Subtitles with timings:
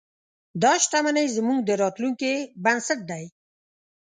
[0.61, 3.25] دا شتمنۍ زموږ د راتلونکي بنسټ دی.